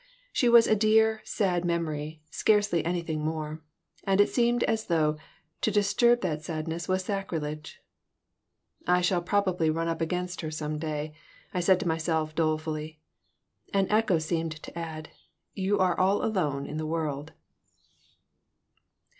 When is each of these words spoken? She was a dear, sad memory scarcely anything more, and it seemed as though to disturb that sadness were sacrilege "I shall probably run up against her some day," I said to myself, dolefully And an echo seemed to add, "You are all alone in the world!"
She 0.33 0.49
was 0.49 0.65
a 0.65 0.75
dear, 0.75 1.21
sad 1.25 1.63
memory 1.63 2.23
scarcely 2.31 2.83
anything 2.83 3.23
more, 3.23 3.61
and 4.03 4.19
it 4.19 4.29
seemed 4.29 4.63
as 4.63 4.85
though 4.87 5.17
to 5.61 5.69
disturb 5.69 6.21
that 6.21 6.41
sadness 6.41 6.87
were 6.87 6.97
sacrilege 6.97 7.79
"I 8.87 9.01
shall 9.01 9.21
probably 9.21 9.69
run 9.69 9.87
up 9.87 10.01
against 10.01 10.41
her 10.41 10.49
some 10.49 10.79
day," 10.79 11.13
I 11.53 11.59
said 11.59 11.79
to 11.81 11.87
myself, 11.87 12.33
dolefully 12.33 12.99
And 13.75 13.89
an 13.89 13.93
echo 13.95 14.17
seemed 14.17 14.53
to 14.63 14.75
add, 14.75 15.09
"You 15.53 15.77
are 15.77 15.95
all 15.99 16.25
alone 16.25 16.65
in 16.65 16.77
the 16.77 16.87
world!" 16.87 17.33